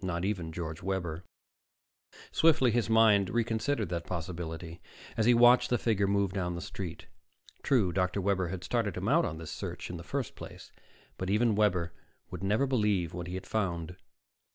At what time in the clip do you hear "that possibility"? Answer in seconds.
3.90-4.80